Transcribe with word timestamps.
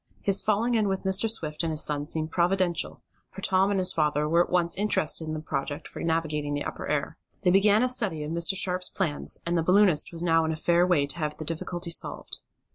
His 0.23 0.41
falling 0.41 0.73
in 0.73 0.87
with 0.87 1.03
Mr. 1.03 1.29
Swift 1.29 1.61
and 1.61 1.71
his 1.71 1.83
son 1.83 2.07
seemed 2.07 2.31
providential, 2.31 3.03
for 3.29 3.41
Tom 3.41 3.69
and 3.69 3.77
his 3.79 3.93
father 3.93 4.27
were 4.27 4.43
at 4.43 4.49
once 4.49 4.75
interested 4.75 5.27
in 5.27 5.35
the 5.35 5.39
project 5.39 5.87
for 5.87 5.99
navigating 6.01 6.55
the 6.55 6.63
upper 6.63 6.87
air. 6.87 7.17
They 7.43 7.51
began 7.51 7.83
a 7.83 7.87
study 7.87 8.23
of 8.23 8.31
Mr. 8.31 8.55
Sharp's 8.57 8.89
plans, 8.89 9.37
and 9.45 9.55
the 9.55 9.61
balloonist 9.61 10.11
was 10.11 10.23
now 10.23 10.43
in 10.43 10.51
a 10.51 10.55
fair 10.55 10.87
way 10.87 11.05
to 11.05 11.19
have 11.19 11.37
the 11.37 11.45
difficulty 11.45 11.91
solved. 11.91 12.39